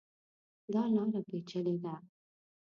دا 0.73 0.83
لاره 0.93 1.21
پېچلې 1.29 1.75
ده. 1.83 1.93